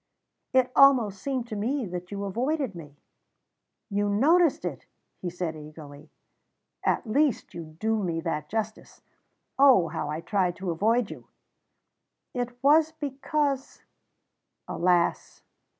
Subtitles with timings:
[0.51, 2.97] "It almost seemed to me that you avoided me."
[3.91, 4.87] "You noticed it!"
[5.19, 6.09] he said eagerly.
[6.83, 9.03] "At least, you do me that justice.
[9.59, 11.27] Oh, how I tried to avoid you!"
[12.33, 13.83] "It was because"
[14.67, 15.43] "Alas!"